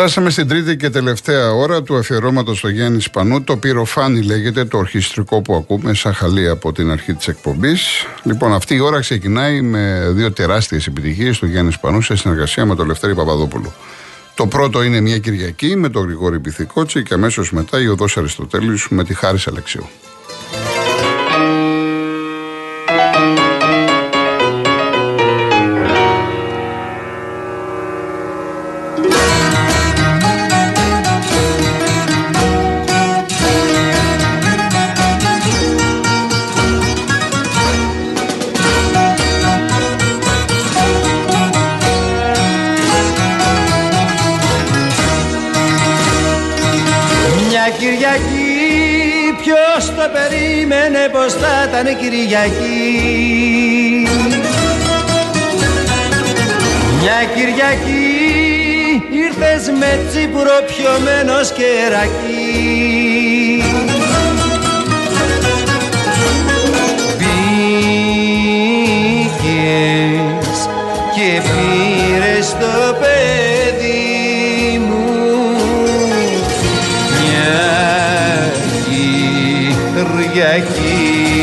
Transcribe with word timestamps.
Περάσαμε 0.00 0.30
στην 0.30 0.48
τρίτη 0.48 0.76
και 0.76 0.90
τελευταία 0.90 1.52
ώρα 1.52 1.82
του 1.82 1.96
αφιερώματος 1.96 2.58
στο 2.58 2.68
Γιάννη 2.68 3.00
Σπανού. 3.00 3.44
Το 3.44 3.56
πυροφάνι 3.56 4.22
λέγεται, 4.22 4.64
το 4.64 4.78
ορχιστρικό 4.78 5.42
που 5.42 5.54
ακούμε, 5.54 5.94
σαν 5.94 6.14
χαλή 6.14 6.48
από 6.48 6.72
την 6.72 6.90
αρχή 6.90 7.14
της 7.14 7.28
εκπομπής. 7.28 8.06
Λοιπόν, 8.22 8.52
αυτή 8.52 8.74
η 8.74 8.80
ώρα 8.80 9.00
ξεκινάει 9.00 9.60
με 9.60 10.10
δύο 10.10 10.32
τεράστιες 10.32 10.86
επιτυχίες 10.86 11.38
του 11.38 11.46
Γιάννη 11.46 11.72
Σπανού 11.72 12.02
σε 12.02 12.16
συνεργασία 12.16 12.66
με 12.66 12.74
τον 12.74 12.86
Λευτέρη 12.86 13.14
Παπαδόπουλο. 13.14 13.72
Το 14.34 14.46
πρώτο 14.46 14.82
είναι 14.82 15.00
μια 15.00 15.18
Κυριακή 15.18 15.76
με 15.76 15.88
τον 15.88 16.04
Γρηγόρη 16.04 16.40
Πυθικότσι 16.40 17.02
και 17.02 17.14
αμέσως 17.14 17.52
μετά 17.52 17.80
η 17.80 17.86
Οδός 17.86 18.16
Αριστοτέλειου 18.16 18.76
με 18.88 19.04
τη 19.04 19.14
Χάρη 19.14 19.38
Αλεξίου. 19.46 19.88
Πως 51.12 51.32
θα 51.32 51.68
ήταν 51.68 51.96
Κυριακή. 51.98 52.88
Μια 57.00 57.24
Κυριακή 57.34 58.20
ήρθες 59.10 59.70
με 59.78 60.00
τσίπουρο 60.08 60.56
πιωμένος 60.66 61.46
σκερακί 61.46 62.40
Πήγες 69.28 70.68
και 71.14 71.40
πήρες 71.40 72.48
το 72.60 72.96
παιδί 73.00 74.19
Κυριακή 80.20 81.39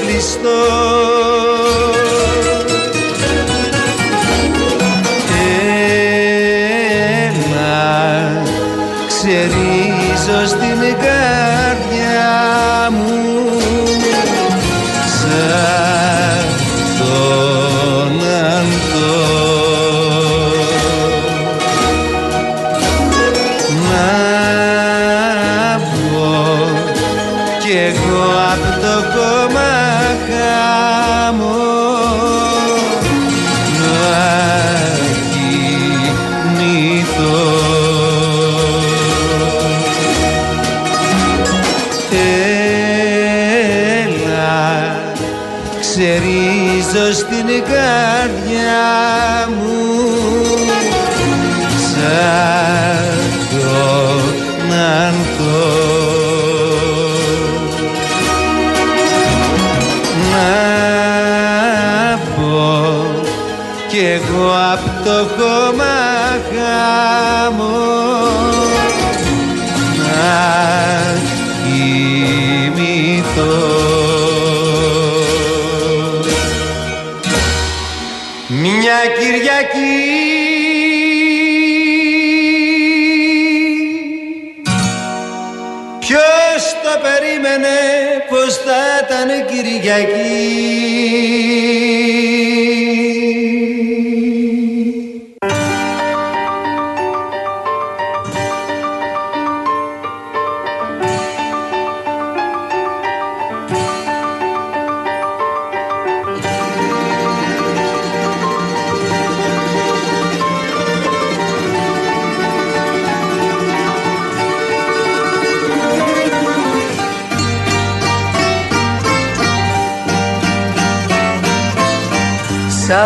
κλειστό 0.00 0.58
εγώ 64.28 64.50
απ' 64.72 65.04
το 65.04 65.16
κόμμα 65.36 65.65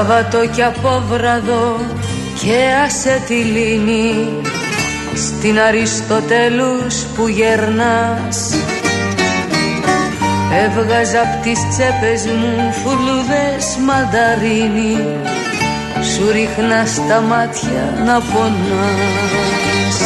Σάββατο 0.00 0.46
κι 0.46 0.62
απόβραδο 0.62 1.76
και 2.42 2.56
άσε 2.84 3.22
τη 3.26 3.34
λίμνη. 3.34 4.28
Στην 5.14 5.60
Αριστοτέλους 5.60 6.94
που 7.14 7.28
γερνάς. 7.28 8.54
Έβγαζα 10.64 11.20
απ' 11.20 11.42
τις 11.42 11.58
τσέπες 11.70 12.26
μου 12.26 12.72
φουλούδες 12.72 13.76
μανταρίνι. 13.86 14.96
Σου 16.14 16.30
ρίχνα 16.32 16.86
στα 16.86 17.20
μάτια 17.20 18.02
να 18.04 18.20
πονάς 18.20 19.96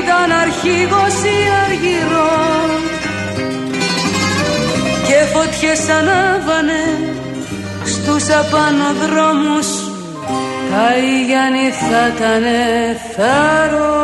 ήταν 0.00 0.30
αρχηγός 0.44 1.16
ή 1.34 1.38
αργυρό 1.64 2.32
και 5.06 5.18
φωτιές 5.32 5.88
ανάβανε 5.98 6.82
στους 7.84 8.24
απάνω 8.40 8.88
δρόμους. 9.02 9.68
Τα 10.70 10.86
Ιγιάννη 10.96 11.68
θα 11.88 12.02
ήταν 12.14 12.44
θαρό 13.16 13.97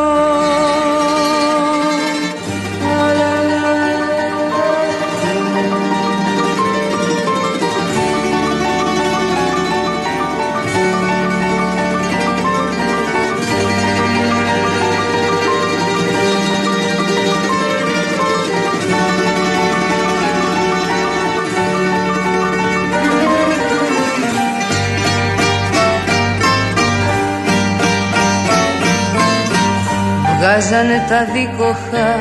Βγάζανε 30.67 31.05
τα 31.09 31.25
δίκοχα 31.33 32.15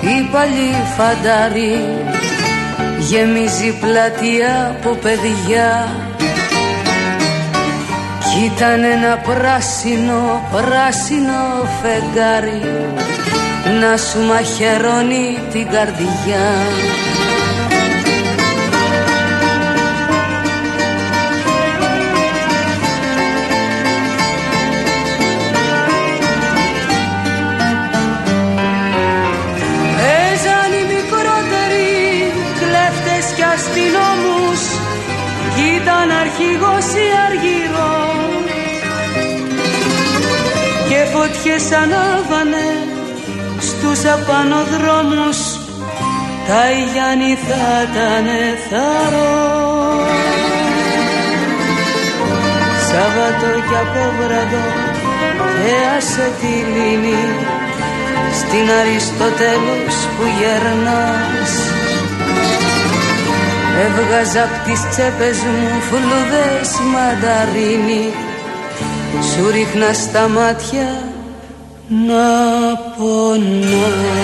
οι 0.00 0.28
παλιοί 0.32 0.74
φαντάροι. 0.96 1.78
Γεμίζει 2.98 3.78
πλατεία 3.80 4.76
από 4.78 4.94
παιδιά. 4.94 5.88
Κι 8.18 8.52
ήταν 8.54 8.84
ένα 8.84 9.16
πράσινο, 9.16 10.48
πράσινο 10.52 11.68
φεγγάρι 11.82 12.62
Να 13.80 13.96
σου 13.96 14.20
μαχαιρώνει 14.20 15.38
την 15.52 15.66
καρδιά 15.70 16.46
φωτιές 41.32 41.72
ανάβανε 41.82 42.68
στους 43.60 44.00
απάνω 44.14 44.60
δρόμους 44.72 45.38
τα 46.46 46.60
Ιγιάννη 46.80 47.34
θα 47.46 47.64
ήταν 47.86 48.26
θαρό. 48.68 49.34
Σάββατο 52.88 53.48
κι 53.68 53.76
από 53.84 54.02
βραδό 54.18 54.66
θέασε 55.56 56.26
τη 56.40 56.54
λίμνη 56.74 57.22
στην 58.38 58.66
Αριστοτέλους 58.80 59.96
που 60.14 60.24
γερνάς. 60.38 61.52
Έβγαζα 63.84 64.42
απ' 64.42 64.64
τις 64.66 64.80
τσέπες 64.90 65.38
μου 65.38 65.70
φλουδές 65.88 66.70
μανταρίνι 66.92 68.12
Σου 69.28 69.50
ρίχνα 69.50 69.92
στα 69.92 70.28
μάτια 70.28 71.09
να 71.90 72.76
πονάς 72.96 74.20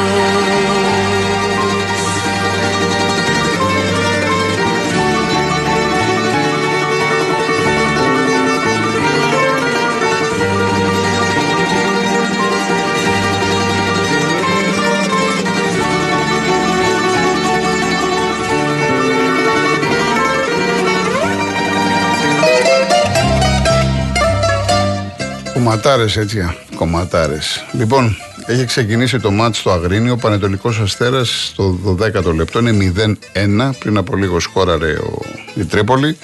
Κομματάρες 25.77 26.17
έτσι, 26.17 26.55
κομματάρες. 26.77 27.65
Λοιπόν, 27.73 28.17
έχει 28.47 28.65
ξεκινήσει 28.65 29.21
το 29.21 29.31
μάτς 29.31 29.59
στο 29.59 29.71
Αγρίνιο. 29.71 30.13
Ο 30.13 30.17
Πανετολικός 30.17 30.79
Αστέρας 30.79 31.47
στο 31.47 31.79
12ο 31.85 32.35
λεπτό 32.35 32.59
είναι 32.59 32.93
0-1. 33.33 33.71
Πριν 33.79 33.97
από 33.97 34.17
λίγο 34.17 34.41
σκόραρε 34.41 34.93
ο, 34.93 35.23
η 35.55 35.65
Τρίπολη. 35.65 36.19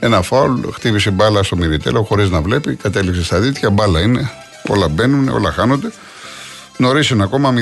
Ένα 0.00 0.22
φάουλ, 0.22 0.60
χτύπησε 0.72 1.10
μπάλα 1.10 1.42
στο 1.42 1.56
Μυριτέλο 1.56 2.02
χωρίς 2.02 2.30
να 2.30 2.40
βλέπει. 2.40 2.74
Κατέληξε 2.74 3.24
στα 3.24 3.38
δίκτυα. 3.38 3.70
Μπάλα 3.70 4.00
είναι. 4.00 4.30
Όλα 4.68 4.88
μπαίνουν, 4.88 5.28
όλα 5.28 5.52
χάνονται. 5.52 5.92
Νωρίς 6.76 7.10
είναι 7.10 7.22
ακόμα 7.22 7.54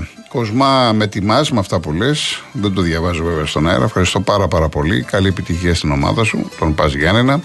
0-1. 0.00 0.06
Κοσμά 0.28 0.92
με 0.92 1.06
τιμάς 1.06 1.50
με 1.50 1.58
αυτά 1.58 1.80
που 1.80 1.92
λες. 1.92 2.42
Δεν 2.52 2.74
το 2.74 2.82
διαβάζω 2.82 3.24
βέβαια 3.24 3.46
στον 3.46 3.68
αέρα. 3.68 3.84
Ευχαριστώ 3.84 4.20
πάρα 4.20 4.48
πάρα 4.48 4.68
πολύ. 4.68 5.02
Καλή 5.02 5.28
επιτυχία 5.28 5.74
στην 5.74 5.90
ομάδα 5.90 6.24
σου, 6.24 6.50
τον 6.58 6.74
Πας 6.74 6.94
Γιάννενα. 6.94 7.40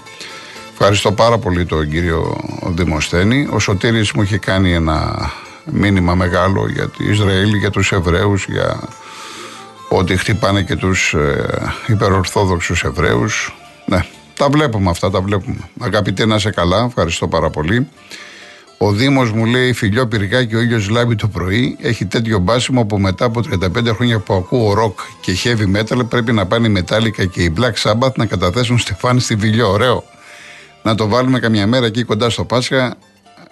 Ευχαριστώ 0.82 1.12
πάρα 1.12 1.38
πολύ 1.38 1.66
τον 1.66 1.90
κύριο 1.90 2.36
Δημοσθένη. 2.66 3.48
Ο 3.50 3.58
Σωτήρης 3.58 4.12
μου 4.12 4.22
είχε 4.22 4.38
κάνει 4.38 4.72
ένα 4.72 5.30
μήνυμα 5.64 6.14
μεγάλο 6.14 6.68
για 6.68 6.88
το 6.88 7.04
Ισραήλ, 7.10 7.54
για 7.54 7.70
τους 7.70 7.92
Εβραίους, 7.92 8.46
για 8.48 8.80
ότι 9.88 10.16
χτυπάνε 10.16 10.62
και 10.62 10.76
τους 10.76 11.14
ε, 11.14 11.72
υπερορθόδοξους 11.86 12.84
Εβραίους. 12.84 13.54
Ναι, 13.86 14.04
τα 14.36 14.48
βλέπουμε 14.48 14.90
αυτά, 14.90 15.10
τα 15.10 15.20
βλέπουμε. 15.20 15.68
Αγαπητέ 15.80 16.26
να 16.26 16.38
σε 16.38 16.50
καλά, 16.50 16.84
ευχαριστώ 16.88 17.28
πάρα 17.28 17.50
πολύ. 17.50 17.88
Ο 18.78 18.92
Δήμος 18.92 19.32
μου 19.32 19.44
λέει 19.44 19.72
φιλιό 19.72 20.06
πυρικά 20.06 20.44
και 20.44 20.56
ο 20.56 20.60
ήλιος 20.60 20.88
λάμπει 20.88 21.14
το 21.14 21.28
πρωί. 21.28 21.76
Έχει 21.80 22.06
τέτοιο 22.06 22.38
μπάσιμο 22.38 22.84
που 22.84 22.98
μετά 22.98 23.24
από 23.24 23.40
35 23.40 23.94
χρόνια 23.94 24.18
που 24.18 24.34
ακούω 24.34 24.74
ροκ 24.74 24.98
και 25.20 25.32
heavy 25.44 25.76
metal 25.76 26.08
πρέπει 26.08 26.32
να 26.32 26.46
πάνε 26.46 26.66
η 26.66 26.70
Μετάλλικα 26.70 27.24
και 27.24 27.42
η 27.42 27.52
Black 27.56 27.90
Sabbath 27.90 28.14
να 28.14 28.26
καταθέσουν 28.26 28.78
στεφάνι 28.78 29.20
στη 29.20 29.34
Βιλιό. 29.34 29.70
Ωραίο 29.70 30.04
να 30.82 30.94
το 30.94 31.08
βάλουμε 31.08 31.38
καμιά 31.38 31.66
μέρα 31.66 31.86
εκεί 31.86 32.02
κοντά 32.02 32.30
στο 32.30 32.44
Πάσχα 32.44 32.96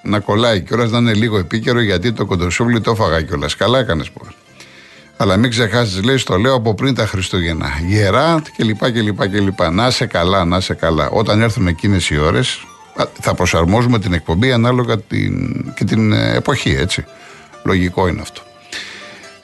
να 0.02 0.18
κολλάει 0.18 0.60
κιόλας, 0.60 0.90
να 0.90 0.98
είναι 0.98 1.14
λίγο 1.14 1.38
επίκαιρο 1.38 1.80
γιατί 1.80 2.12
το 2.12 2.26
κοντοσούβλι 2.26 2.80
το 2.80 2.90
έφαγα 2.90 3.22
κιόλας. 3.22 3.56
Καλά 3.56 3.78
έκανες 3.78 4.10
που. 4.10 4.26
Αλλά 5.16 5.36
μην 5.36 5.50
ξεχάσεις, 5.50 6.02
λέει, 6.02 6.22
το 6.22 6.36
λέω 6.36 6.54
από 6.54 6.74
πριν 6.74 6.94
τα 6.94 7.06
Χριστούγεννα. 7.06 7.68
Γερά 7.86 8.42
κλπ. 8.56 8.90
κλπ, 8.90 9.28
κλπ. 9.28 9.62
Να 9.70 9.90
σε 9.90 10.06
καλά, 10.06 10.44
να 10.44 10.60
σε 10.60 10.74
καλά. 10.74 11.08
Όταν 11.08 11.40
έρθουν 11.40 11.66
εκείνες 11.66 12.10
οι 12.10 12.18
ώρες, 12.18 12.66
θα 13.20 13.34
προσαρμόζουμε 13.34 13.98
την 13.98 14.12
εκπομπή 14.12 14.52
ανάλογα 14.52 14.98
την, 14.98 15.64
και 15.74 15.84
την 15.84 16.12
ε, 16.12 16.34
εποχή, 16.34 16.76
έτσι. 16.78 17.04
Λογικό 17.64 18.08
είναι 18.08 18.20
αυτό. 18.20 18.40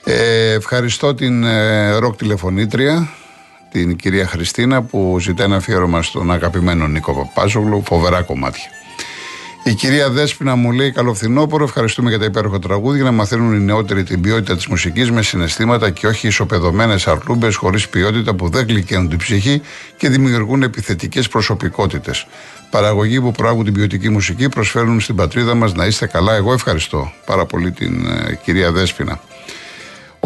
Ε, 0.03 0.53
ευχαριστώ 0.53 1.15
την 1.15 1.43
ε, 1.43 1.95
ροκ 1.95 2.15
τηλεφωνήτρια 2.15 3.09
την 3.71 3.95
κυρία 3.95 4.27
Χριστίνα 4.27 4.81
που 4.81 5.17
ζητάει 5.19 5.45
ένα 5.45 5.55
αφιέρωμα 5.55 6.01
στον 6.01 6.31
αγαπημένο 6.31 6.87
Νίκο 6.87 7.13
Παπάζογλου. 7.13 7.83
Φοβερά 7.85 8.21
κομμάτια. 8.21 8.69
Η 9.67 9.73
κυρία 9.73 10.09
Δέσπινα 10.09 10.55
μου 10.55 10.71
λέει: 10.71 10.91
Καλό 10.91 11.13
φθινόπωρο, 11.13 11.63
ευχαριστούμε 11.63 12.09
για 12.09 12.19
τα 12.19 12.25
υπέροχα 12.25 12.59
τραγούδια. 12.59 13.03
Να 13.03 13.11
μαθαίνουν 13.11 13.53
οι 13.53 13.59
νεότεροι 13.59 14.03
την 14.03 14.21
ποιότητα 14.21 14.55
της 14.55 14.67
μουσικής 14.67 15.11
με 15.11 15.21
συναισθήματα 15.21 15.89
και 15.89 16.07
όχι 16.07 16.27
ισοπεδωμένες 16.27 17.07
αρλούμπες 17.07 17.55
χωρίς 17.55 17.89
ποιότητα 17.89 18.35
που 18.35 18.49
δεν 18.49 18.65
γλυκαίνουν 18.67 19.09
την 19.09 19.17
ψυχή 19.17 19.61
και 19.97 20.09
δημιουργούν 20.09 20.63
επιθετικές 20.63 21.27
προσωπικότητες. 21.27 22.27
Παραγωγοί 22.69 23.21
που 23.21 23.31
προάγουν 23.31 23.63
την 23.63 23.73
ποιοτική 23.73 24.09
μουσική 24.09 24.49
προσφέρουν 24.49 24.99
στην 24.99 25.15
πατρίδα 25.15 25.55
μας 25.55 25.73
να 25.73 25.85
είστε 25.85 26.07
καλά. 26.07 26.33
Εγώ 26.35 26.53
ευχαριστώ 26.53 27.11
πάρα 27.25 27.45
πολύ 27.45 27.71
την 27.71 28.05
ε, 28.05 28.39
κυρία 28.43 28.71
Δέσπινα. 28.71 29.19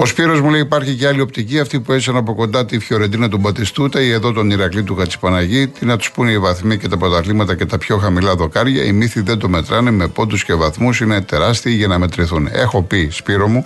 Ο 0.01 0.05
Σπύρος 0.05 0.41
μου 0.41 0.49
λέει: 0.49 0.59
Υπάρχει 0.59 0.95
και 0.95 1.07
άλλη 1.07 1.21
οπτική, 1.21 1.59
αυτή 1.59 1.79
που 1.79 1.91
έζησαν 1.91 2.15
από 2.15 2.35
κοντά 2.35 2.65
τη 2.65 2.79
Φιωρεντίνα 2.79 3.29
του 3.29 3.37
Μπατιστούτα 3.37 4.01
ή 4.01 4.11
εδώ 4.11 4.31
τον 4.31 4.51
Ηρακλή 4.51 4.83
του 4.83 4.95
Χατσιπαναγή. 4.95 5.67
Τι 5.67 5.85
να 5.85 5.97
τους 5.97 6.11
πούνε 6.11 6.31
οι 6.31 6.37
βαθμοί 6.39 6.77
και 6.77 6.87
τα 6.87 6.97
πρωταθλήματα 6.97 7.55
και 7.55 7.65
τα 7.65 7.77
πιο 7.77 7.97
χαμηλά 7.97 8.35
δοκάρια. 8.35 8.83
Οι 8.83 8.91
μύθοι 8.91 9.21
δεν 9.21 9.37
το 9.37 9.49
μετράνε 9.49 9.91
με 9.91 10.07
πόντους 10.07 10.43
και 10.43 10.53
βαθμούς, 10.53 10.99
είναι 10.99 11.21
τεράστιοι 11.21 11.73
για 11.77 11.87
να 11.87 11.99
μετρηθούν. 11.99 12.49
Έχω 12.51 12.81
πει, 12.83 13.09
Σπύρο 13.11 13.47
μου, 13.47 13.65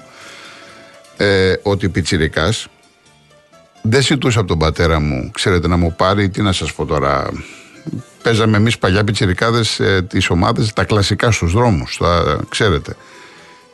ε, 1.18 1.54
ότι 1.64 1.90
πιτσιρικάς 1.90 2.68
δεν 3.82 4.02
ζητούσα 4.02 4.40
από 4.40 4.48
τον 4.48 4.58
πατέρα 4.58 5.00
μου, 5.00 5.32
ξέρετε, 5.34 5.68
να 5.68 5.78
μου 5.78 5.96
πάρει, 5.98 6.30
τι 6.30 6.42
να 6.42 6.52
σας 6.52 6.74
πω 6.74 6.86
τώρα. 6.86 7.30
Παίζαμε 8.24 8.58
εμείς 8.58 8.78
παλιά 8.78 9.04
πιτσιρικάδες 9.04 9.80
ε, 9.80 10.06
τις 10.10 10.30
ομάδες, 10.30 10.74
τα 10.74 10.84
κλασικά 10.84 11.32
στους 11.32 11.52
δρόμους, 11.52 12.02
ξέρετε 12.50 12.96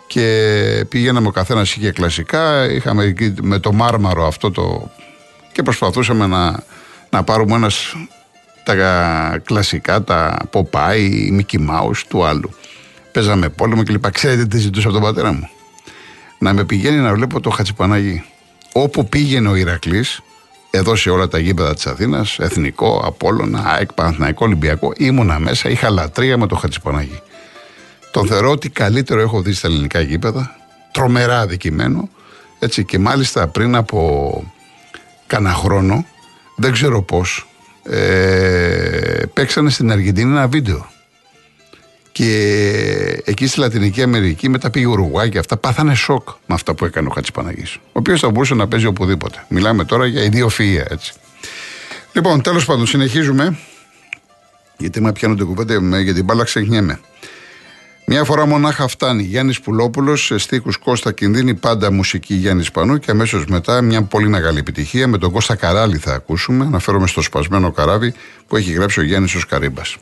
και 0.09 0.85
πήγαιναμε 0.89 1.27
ο 1.27 1.31
καθένας 1.31 1.75
είχε 1.75 1.91
κλασικά. 1.91 2.71
Είχαμε 2.71 3.03
εκεί 3.03 3.33
με 3.41 3.59
το 3.59 3.73
μάρμαρο 3.73 4.27
αυτό 4.27 4.51
το. 4.51 4.91
και 5.51 5.63
προσπαθούσαμε 5.63 6.27
να, 6.27 6.63
να 7.09 7.23
πάρουμε 7.23 7.55
ένας 7.55 7.95
τα 8.63 9.41
κλασικά, 9.43 10.03
τα 10.03 10.37
Popeye, 10.51 11.39
Mickey 11.39 11.69
Mouse 11.69 12.01
του 12.07 12.25
άλλου. 12.25 12.49
παίζαμε 13.11 13.49
πόλεμο 13.49 13.83
κλπ. 13.83 14.11
Ξέρετε 14.11 14.45
τι 14.45 14.57
ζητούσα 14.57 14.87
από 14.87 14.97
τον 14.97 15.05
πατέρα 15.05 15.31
μου; 15.31 15.49
Να 16.39 16.53
με 16.53 16.63
πηγαίνει 16.63 16.97
να 16.97 17.13
βλέπω 17.13 17.39
το 17.39 17.49
Χατσιπαναγί. 17.49 18.23
Όπου 18.73 19.09
πήγαινε 19.09 19.49
ο 19.49 19.55
Ηρακλής, 19.55 20.21
εδώ 20.69 20.95
σε 20.95 21.09
όλα 21.09 21.27
τα 21.27 21.39
γήπεδα 21.39 21.73
της 21.73 21.87
Αθήνας, 21.87 22.39
Εθνικό, 22.39 23.01
Απόλωνα, 23.05 23.63
ΑΕΚ, 23.65 23.93
Παναθηναϊκό, 23.93 24.45
Ολυμπιακό, 24.45 24.93
ήμουνα 24.97 25.39
μέσα, 25.39 25.69
είχα 25.69 25.89
λατρεία 25.89 26.37
με 26.37 26.47
το 26.47 26.55
Χατσιπαναγί. 26.55 27.21
Τον 28.11 28.27
θεωρώ 28.27 28.51
ότι 28.51 28.69
καλύτερο 28.69 29.21
έχω 29.21 29.41
δει 29.41 29.53
στα 29.53 29.67
ελληνικά 29.67 29.99
γήπεδα. 29.99 30.55
Τρομερά 30.91 31.39
αδικημένο. 31.39 32.09
Έτσι, 32.59 32.85
και 32.85 32.99
μάλιστα 32.99 33.47
πριν 33.47 33.75
από 33.75 34.53
κάνα 35.27 35.53
χρόνο, 35.53 36.05
δεν 36.55 36.71
ξέρω 36.71 37.01
πώς, 37.01 37.47
ε, 37.83 39.23
παίξανε 39.33 39.69
στην 39.69 39.91
Αργεντινή 39.91 40.31
ένα 40.31 40.47
βίντεο. 40.47 40.89
Και 42.11 43.21
εκεί 43.23 43.47
στη 43.47 43.59
Λατινική 43.59 44.01
Αμερική, 44.01 44.49
μετά 44.49 44.69
πήγε 44.69 44.85
Ουρουγουάη 44.85 45.29
και 45.29 45.37
αυτά, 45.37 45.57
πάθανε 45.57 45.95
σοκ 45.95 46.29
με 46.29 46.55
αυτά 46.55 46.73
που 46.73 46.85
έκανε 46.85 47.07
ο 47.07 47.11
Χατσιπαναγή. 47.11 47.63
Ο 47.75 47.91
οποίος 47.91 48.19
θα 48.19 48.29
μπορούσε 48.29 48.53
να 48.53 48.67
παίζει 48.67 48.85
οπουδήποτε. 48.85 49.45
Μιλάμε 49.47 49.85
τώρα 49.85 50.05
για 50.05 50.23
ιδιοφυα, 50.23 50.85
έτσι. 50.89 51.13
Λοιπόν, 52.13 52.41
τέλος 52.41 52.65
πάντων, 52.65 52.85
συνεχίζουμε. 52.85 53.57
Γιατί 54.77 55.01
με 55.01 55.11
πιάνονται 55.11 55.43
κουβέντα 55.43 55.99
για 55.99 56.13
την 56.13 56.23
μπάλα, 56.23 56.43
ξεχνιέμαι. 56.43 56.99
Μια 58.11 58.23
φορά 58.23 58.45
μονάχα 58.45 58.87
φτάνει. 58.87 59.23
Γιάννης 59.23 59.59
Πουλόπουλος 59.59 60.25
σε 60.25 60.37
στίχους 60.37 60.77
Κώστα 60.77 61.11
Κινδύνη, 61.11 61.53
πάντα 61.53 61.91
μουσική 61.91 62.33
Γιάννης 62.33 62.71
Πανού 62.71 62.97
και 62.97 63.11
αμέσως 63.11 63.45
μετά 63.45 63.81
μια 63.81 64.03
πολύ 64.03 64.27
μεγάλη 64.27 64.57
επιτυχία 64.59 65.07
με 65.07 65.17
τον 65.17 65.31
Κώστα 65.31 65.55
Καράλη 65.55 65.97
θα 65.97 66.13
ακούσουμε. 66.13 66.65
Αναφέρομαι 66.65 67.07
στο 67.07 67.21
σπασμένο 67.21 67.71
καράβι 67.71 68.13
που 68.47 68.55
έχει 68.55 68.71
γράψει 68.71 68.99
ο 68.99 69.03
Γιάννης 69.03 69.35
ως 69.35 69.45
Καρύμπας. 69.45 69.97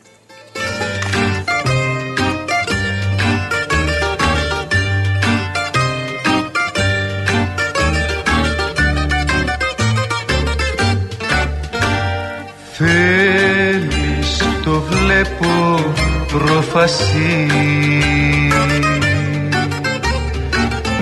Θέλεις 12.73 14.37
το 14.63 14.81
βλέπω 14.81 15.83
πρόφαση 16.27 17.47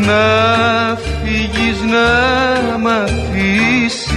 να 0.05 0.23
φύγεις 0.95 1.81
να 1.81 2.07
μ' 2.77 2.87
αφήσεις. 2.87 4.15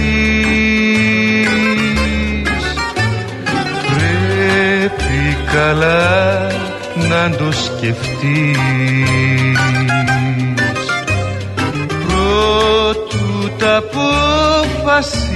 Πρέπει 3.87 5.21
καλά 5.53 6.47
να 7.09 7.21
το 7.37 7.51
σκεφτείς. 7.51 8.57
Πρώτου 12.07 13.25
τα 13.57 13.75
αποφασίσεις 13.77 15.29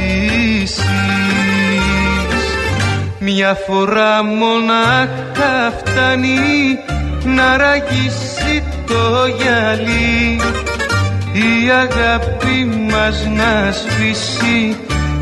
μια 3.25 3.57
φορά 3.67 4.23
μονάχα 4.23 5.73
φτάνει 5.77 6.79
να 7.23 7.57
ραγίσει 7.57 8.63
το 8.87 9.25
γυαλί. 9.37 10.39
Η 11.33 11.69
αγάπη 11.69 12.65
μας 12.89 13.25
να 13.25 13.71
σβήσει 13.71 14.77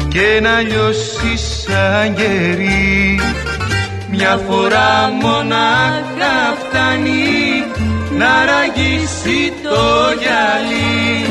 και 0.08 0.40
να 0.42 0.62
λιώσει 0.62 1.38
σαν 1.38 2.16
γερί. 2.18 3.20
Μια 4.12 4.40
φορά 4.48 5.12
μονάχα 5.22 6.56
φτάνει 6.60 7.64
να 8.18 8.46
ραγίσει 8.46 9.54
το 9.64 9.80
γυαλί. 10.22 11.26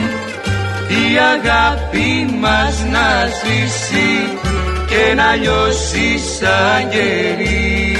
Η 0.88 1.18
αγάπη 1.18 2.36
μας 2.40 2.84
να 2.90 3.28
σβήσει 3.36 4.50
και 4.90 5.14
να 5.14 5.35
λιώσει 5.35 6.18
σαν 6.18 6.90
γερί. 6.90 7.94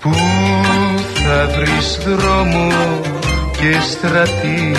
Πού 0.00 0.12
θα 1.14 1.48
βρεις 1.56 1.98
δρόμο 2.04 2.70
και 3.52 3.80
στρατή; 3.80 4.72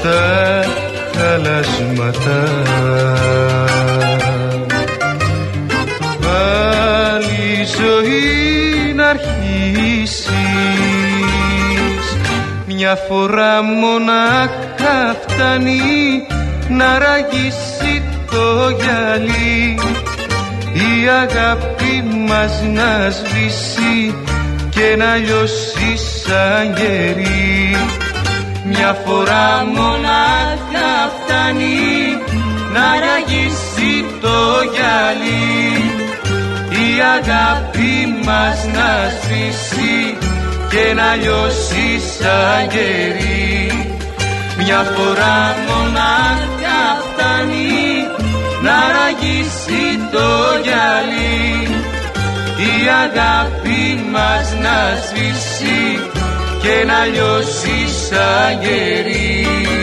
Στα 0.00 0.64
χαλάσματα 1.16 2.40
πάλι 6.20 7.66
ζωή 7.78 8.94
να 8.94 9.08
αρχίσεις. 9.08 10.24
Μια 12.66 12.96
φορά 13.08 13.62
μονάχα 13.62 15.16
φτάνει 15.26 15.80
να 16.68 16.98
ραγίσει 16.98 18.02
το 18.30 18.70
γυαλί. 18.80 19.78
Η 20.72 21.08
αγάπη 21.08 22.04
μας 22.28 22.62
να 22.62 23.10
σβήσει 23.10 24.14
και 24.70 24.96
να 24.98 25.16
λιώσεις 25.16 26.22
σαν 26.24 26.74
γερί 26.76 27.59
μια 28.70 28.96
φορά 29.04 29.64
μονάχα 29.76 30.90
φτάνει 31.16 32.18
να 32.74 32.86
ραγίσει 33.04 34.04
το 34.20 34.38
γυαλί. 34.72 35.90
Η 36.70 37.00
αγάπη 37.16 38.22
μας 38.24 38.58
να 38.74 38.90
σβήσει 39.20 40.16
και 40.70 40.94
να 40.94 41.14
λιώσει 41.14 42.00
σαν 42.18 42.68
γερί 42.70 43.90
μια 44.62 44.82
φορά 44.96 45.56
μονάχα 45.68 46.80
φτάνει 47.06 48.06
να 48.62 48.76
ραγίσει 48.96 49.84
το 50.12 50.28
γυαλί. 50.62 51.68
Η 52.56 52.88
αγάπη 53.04 54.04
μας 54.12 54.52
να 54.62 54.78
σβήσει 55.06 56.19
και 56.62 56.84
να 56.86 57.04
λιώσει 57.04 57.88
σαν 57.88 58.62
γερί. 58.62 59.79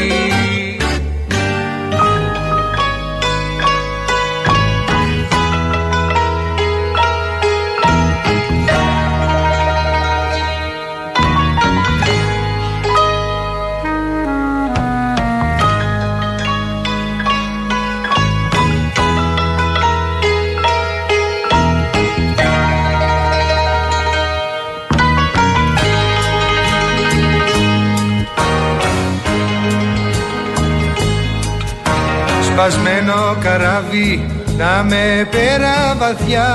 Σπασμένο 32.58 33.38
καράβι 33.40 34.26
να 34.58 34.84
με 34.84 35.28
πέρα 35.32 35.96
βαθιά. 35.98 36.48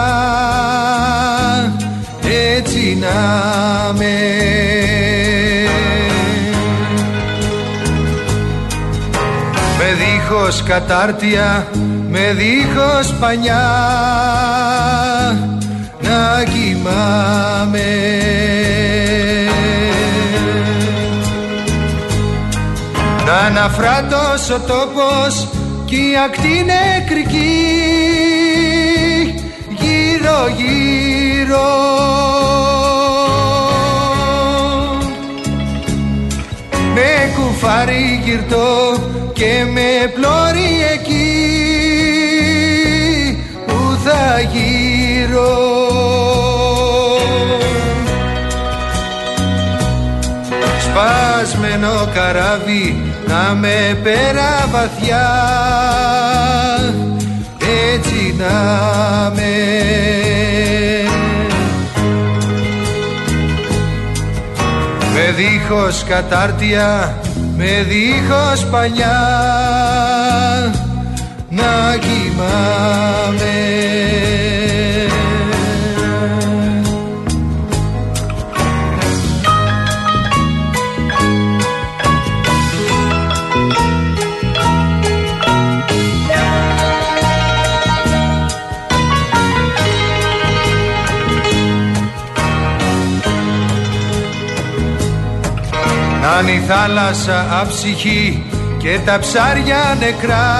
Έτσι 2.55 2.99
να 3.01 3.93
με. 3.93 4.15
Με 9.79 9.85
δίχως 9.99 10.63
κατάρτια 10.63 11.67
με 12.11 12.35
δίχως 12.37 13.15
πανιά 13.21 13.69
να 16.01 16.45
κοιμάμαι. 16.45 17.81
Να 23.27 23.35
αναφράτως 23.35 24.51
ο 24.51 24.61
τόπος 24.61 25.62
κι 25.93 25.99
η 25.99 26.17
ακτή 26.25 26.65
νεκρική 26.65 27.65
γύρω 29.69 30.49
γύρω. 30.57 31.71
Με 36.95 37.33
κουφάρι 37.37 38.21
γυρτώ 38.25 38.99
και 39.33 39.65
με 39.73 40.13
πλώρη 40.15 40.71
εκεί 40.93 41.37
που 43.67 43.99
θα 44.05 44.41
γύρω. 44.41 45.61
Σπασμένο 50.81 52.09
καράβι 52.15 53.12
να 53.33 53.55
με 53.55 53.99
πέρα 54.03 54.69
βαθιά. 54.71 55.31
Έτσι 57.93 58.35
να 58.39 58.51
με 59.35 59.53
με 65.15 65.35
δίχως 65.37 66.05
κατάρτια 66.09 67.17
με 67.57 67.87
δίχως 67.89 68.67
παλιά 68.71 69.21
να 71.49 71.97
κοιμάμαι 72.01 73.53
θάλασσα 96.75 97.47
αψυχή 97.61 98.43
και 98.79 98.99
τα 99.05 99.19
ψάρια 99.19 99.97
νεκρά. 99.99 100.51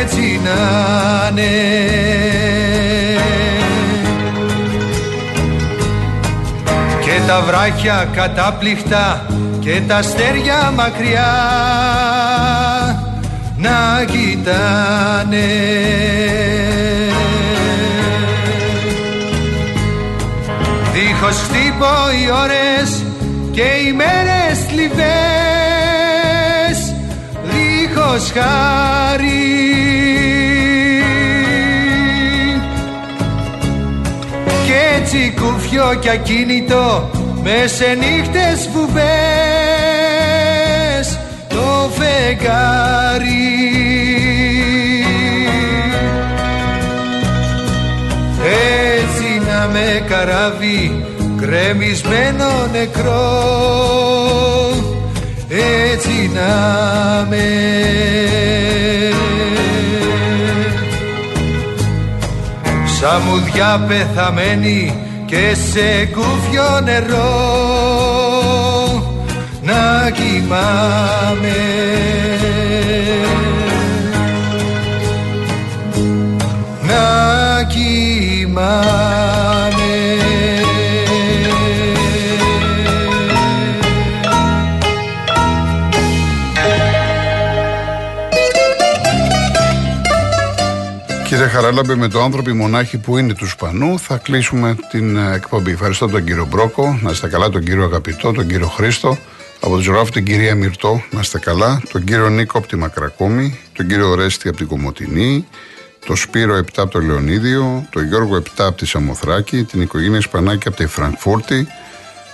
Έτσι 0.00 0.40
να 0.44 1.30
και 7.00 7.20
τα 7.26 7.40
βράχια 7.40 8.08
κατάπληκτα 8.12 9.26
και 9.60 9.82
τα 9.88 9.96
αστέρια 9.96 10.72
μακριά 10.76 11.32
να 13.56 14.04
κοιτάνε. 14.04 15.46
Δίχως 20.92 21.36
χτύπω 21.36 21.94
οι 22.20 22.30
ώρες 22.42 23.07
και 23.58 23.88
οι 23.88 23.92
μέρες 23.92 24.58
θλιβές 24.68 25.06
Δίχως 27.42 28.32
χάρη. 28.32 29.46
Κι 34.64 34.72
έτσι 34.96 35.34
κουφιό 35.40 35.94
κι 36.00 36.08
ακίνητο 36.10 37.10
μες 37.42 37.72
σε 37.72 37.98
νύχτες 37.98 38.68
βουβές 38.72 38.98
το 41.48 41.90
φεγγάρι. 41.98 43.56
Έτσι 48.84 49.42
να 49.50 49.68
με 49.72 50.04
καράβει 50.08 51.07
κρεμισμένο 51.40 52.66
νεκρό 52.72 53.56
έτσι 55.48 56.30
να 56.34 57.26
με 57.28 57.46
Σαν 63.00 63.20
μουδιά 63.22 63.84
πεθαμένη 63.88 64.94
και 65.26 65.54
σε 65.70 66.06
κούφιο 66.06 66.80
νερό 66.84 67.58
να 69.62 70.10
κοιμάμαι. 70.10 71.56
Να 76.82 77.62
κοιμάμαι 77.62 79.27
Κύριε 91.38 91.52
Χαράλαμπε, 91.52 91.96
με 91.96 92.08
το 92.08 92.22
άνθρωποι 92.22 92.52
μονάχοι 92.52 92.98
που 92.98 93.18
είναι 93.18 93.34
του 93.34 93.48
Σπανού 93.48 93.98
θα 93.98 94.16
κλείσουμε 94.16 94.76
την 94.90 95.16
ε, 95.16 95.34
εκπομπή. 95.34 95.70
Ευχαριστώ 95.70 96.08
τον 96.08 96.24
κύριο 96.24 96.46
Μπρόκο, 96.50 96.98
να 97.02 97.10
είστε 97.10 97.28
καλά, 97.28 97.48
τον 97.48 97.64
κύριο 97.64 97.84
Αγαπητό, 97.84 98.32
τον 98.32 98.46
κύριο 98.46 98.66
Χρήστο, 98.66 99.18
από 99.60 99.72
τον 99.72 99.80
ζωγράφο 99.80 100.10
την 100.10 100.24
κυρία 100.24 100.54
Μυρτό, 100.54 101.02
να 101.10 101.20
είστε 101.20 101.38
καλά, 101.38 101.82
τον 101.92 102.04
κύριο 102.04 102.28
Νίκο 102.28 102.58
από 102.58 102.66
τη 102.66 102.76
Μακρακόμη, 102.76 103.58
τον 103.72 103.86
κύριο 103.86 104.14
Ρέστη 104.14 104.48
από 104.48 104.56
την 104.56 104.66
Κομωτινή, 104.66 105.46
τον 106.06 106.16
Σπύρο 106.16 106.58
7 106.58 106.62
από 106.76 106.90
το 106.90 107.00
Λεωνίδιο, 107.00 107.86
τον 107.90 108.04
Γιώργο 108.06 108.36
7 108.36 108.40
από 108.56 108.76
τη 108.76 108.86
Σαμοθράκη, 108.86 109.64
την 109.64 109.80
οικογένεια 109.80 110.20
Σπανάκη 110.20 110.68
από 110.68 110.76
τη 110.76 110.86
Φραγκφούρτη, 110.86 111.66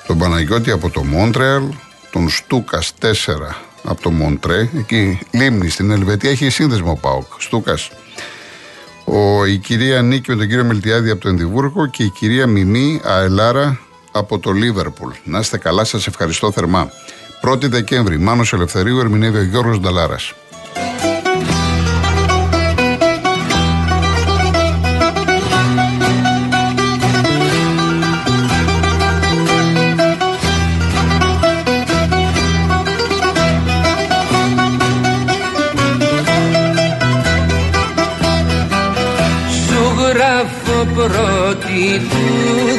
τον 0.07 0.19
Παναγιώτη 0.19 0.71
από 0.71 0.91
το 0.91 1.05
Μόντρεαλ, 1.05 1.63
τον 2.11 2.29
Στούκας 2.29 2.95
4 3.03 3.07
από 3.85 4.03
το 4.03 4.11
Μοντρέ, 4.11 4.69
εκεί 4.79 5.19
λίμνη 5.31 5.69
στην 5.69 5.91
Ελβετία 5.91 6.31
έχει 6.31 6.51
σύνδεσμο 6.51 6.99
ΠΑΟΚ. 7.03 7.27
Στούκας 7.39 7.91
ο, 9.05 9.47
η 9.47 9.59
κυρία 9.59 10.03
Νίκη 10.03 10.31
με 10.31 10.37
τον 10.37 10.49
κύριο 10.49 10.65
Μελτιάδη 10.65 11.11
από 11.11 11.21
το 11.21 11.29
Ενδιβούργο 11.29 11.87
και 11.87 12.03
η 12.03 12.11
κυρία 12.11 12.47
Μιμή 12.47 13.01
Αελάρα 13.05 13.79
από 14.13 14.39
το 14.39 14.51
Λίβερπουλ. 14.51 15.13
Να 15.25 15.39
είστε 15.39 15.59
καλά, 15.59 15.85
σας 15.85 16.07
ευχαριστώ 16.07 16.53
θερμά. 16.53 16.91
1η 17.45 17.69
Δεκέμβρη, 17.69 18.19
Μάνος 18.19 18.53
Ελευθερίου, 18.53 18.99
ερμηνεύει 18.99 19.39
ο 19.39 19.43
Γιώργος 19.43 19.81
Νταλάρας. 19.81 20.35
Πρώτη 41.85 41.99
του 41.99 42.25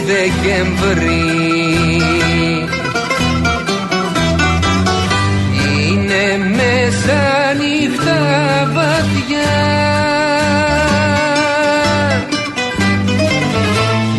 Δεκεμβρή 0.05 1.25
Είναι 5.77 6.47
μέσα 6.49 7.21
νύχτα 7.59 8.19
βαθιά. 8.73 9.53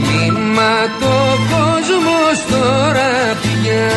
Μήμα 0.00 0.74
το 1.00 1.16
κόσμος 1.50 2.46
τώρα 2.50 3.36
πια. 3.42 3.90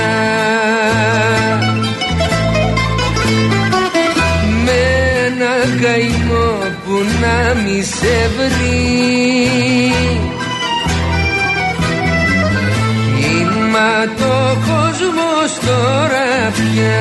Με 4.66 4.80
ένα 5.26 5.82
καημό 5.82 6.58
που 6.86 6.94
να 7.22 7.62
μη 7.62 7.84
σε 7.84 8.30
βρει 8.38 9.60
το 14.06 14.58
κόσμο 14.68 15.32
τώρα 15.66 16.52
πια 16.52 17.00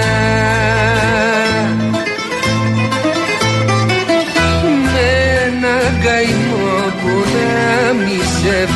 με 4.84 5.08
ένα 5.46 5.76
καημό 6.04 6.92
που 7.00 7.24
να 7.34 7.92
μη 7.92 8.20
σε 8.40 8.66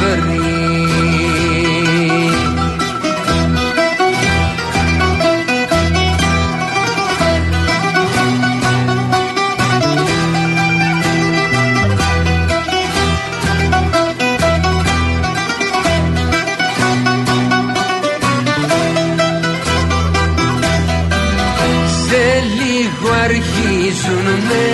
που 23.01 23.09
αρχίζουν 23.25 24.27
με 24.49 24.67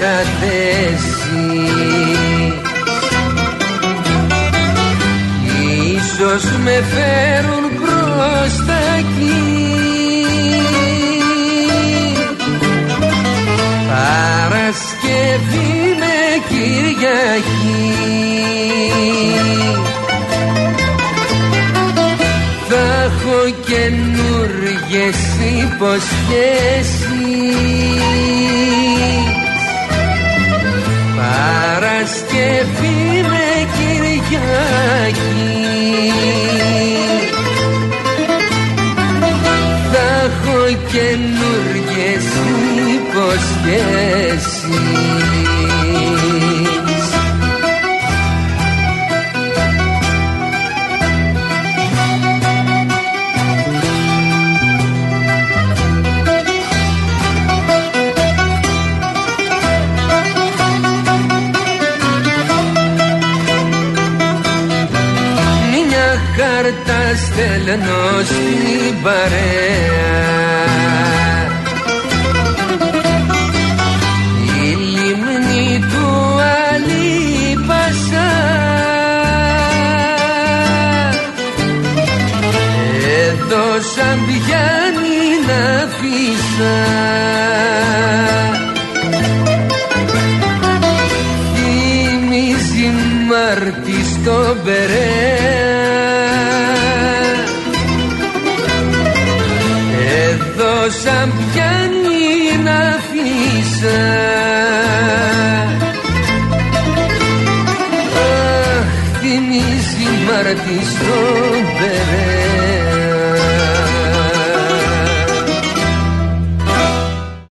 τα 0.00 0.16
θέση 0.40 1.68
Ίσως 6.20 6.44
με 6.64 6.82
φέρουν 6.92 7.64
προς 7.80 8.66
τα 8.66 8.80
εκεί. 8.98 9.42
Παρασκευή 13.88 15.70
με 15.98 16.16
Κυριακή 16.48 17.88
θα 22.68 22.86
έχω 23.04 23.38
καινούργιες 23.66 25.18
υποσχέσεις. 25.62 27.08
Παρασκευή 31.78 32.60
με 33.28 33.48
Κυριακή. 33.76 35.18
Θα 39.92 40.06
έχω 40.24 40.60
καινούργιες 40.92 42.26
υποσχέσεις. 42.94 44.07